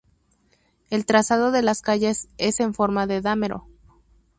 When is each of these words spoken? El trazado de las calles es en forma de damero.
El 0.89 1.05
trazado 1.05 1.51
de 1.51 1.61
las 1.61 1.83
calles 1.83 2.27
es 2.39 2.59
en 2.59 2.73
forma 2.73 3.05
de 3.05 3.21
damero. 3.21 3.67